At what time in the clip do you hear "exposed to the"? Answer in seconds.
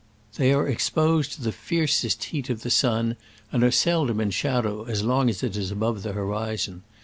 0.67-1.51